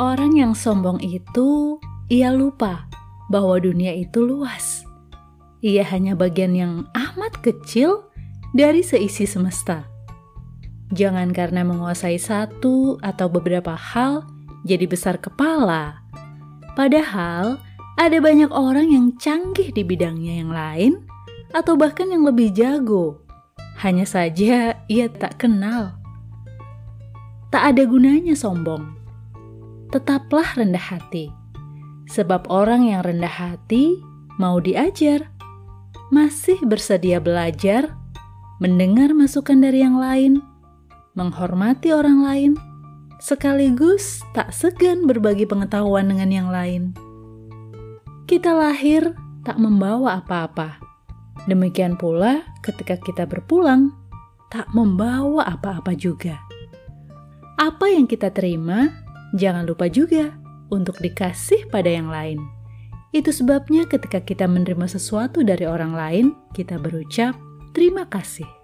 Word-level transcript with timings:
Orang 0.00 0.32
yang 0.32 0.56
sombong 0.56 0.96
itu, 1.04 1.76
ia 2.08 2.32
lupa 2.32 2.88
bahwa 3.28 3.60
dunia 3.60 3.92
itu 3.92 4.24
luas. 4.24 4.80
Ia 5.60 5.84
hanya 5.92 6.16
bagian 6.16 6.56
yang 6.56 6.88
amat 6.96 7.44
kecil 7.44 8.08
dari 8.56 8.80
seisi 8.80 9.28
semesta. 9.28 9.84
Jangan 10.96 11.36
karena 11.36 11.68
menguasai 11.68 12.16
satu 12.16 12.96
atau 13.04 13.28
beberapa 13.28 13.76
hal 13.76 14.24
jadi 14.64 14.88
besar 14.88 15.20
kepala. 15.20 16.00
Padahal 16.72 17.60
ada 18.00 18.18
banyak 18.24 18.48
orang 18.56 18.88
yang 18.88 19.12
canggih 19.20 19.68
di 19.68 19.84
bidangnya 19.84 20.40
yang 20.40 20.48
lain 20.48 20.92
atau 21.52 21.76
bahkan 21.76 22.08
yang 22.08 22.24
lebih 22.24 22.48
jago. 22.56 23.20
Hanya 23.84 24.08
saja 24.08 24.80
ia 24.88 25.06
tak 25.12 25.44
kenal. 25.44 26.00
Tak 27.52 27.76
ada 27.76 27.84
gunanya 27.84 28.32
sombong 28.32 28.99
tetaplah 29.90 30.46
rendah 30.54 30.82
hati. 30.82 31.30
Sebab 32.10 32.50
orang 32.50 32.90
yang 32.90 33.06
rendah 33.06 33.30
hati 33.30 33.98
mau 34.38 34.58
diajar, 34.58 35.30
masih 36.10 36.58
bersedia 36.66 37.22
belajar, 37.22 37.94
mendengar 38.58 39.14
masukan 39.14 39.62
dari 39.62 39.82
yang 39.86 39.98
lain, 39.98 40.42
menghormati 41.14 41.94
orang 41.94 42.22
lain, 42.26 42.52
sekaligus 43.22 44.24
tak 44.34 44.50
segan 44.50 45.06
berbagi 45.06 45.46
pengetahuan 45.46 46.10
dengan 46.10 46.30
yang 46.32 46.48
lain. 46.50 46.96
Kita 48.26 48.54
lahir 48.54 49.14
tak 49.42 49.58
membawa 49.58 50.22
apa-apa. 50.22 50.78
Demikian 51.46 51.94
pula 51.98 52.42
ketika 52.62 52.98
kita 52.98 53.24
berpulang, 53.26 53.94
tak 54.50 54.66
membawa 54.74 55.46
apa-apa 55.46 55.94
juga. 55.94 56.42
Apa 57.60 57.92
yang 57.92 58.08
kita 58.08 58.32
terima 58.32 58.88
Jangan 59.34 59.66
lupa 59.66 59.86
juga 59.86 60.34
untuk 60.70 60.98
dikasih 60.98 61.70
pada 61.70 61.90
yang 61.90 62.10
lain. 62.10 62.38
Itu 63.10 63.34
sebabnya 63.34 63.90
ketika 63.90 64.22
kita 64.22 64.46
menerima 64.46 64.86
sesuatu 64.86 65.42
dari 65.42 65.66
orang 65.66 65.92
lain, 65.94 66.26
kita 66.54 66.78
berucap 66.78 67.34
terima 67.74 68.06
kasih. 68.06 68.59